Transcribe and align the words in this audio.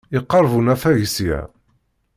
Yeqreb 0.15 0.51
unafag 0.59 0.99
seg-a. 1.15 1.41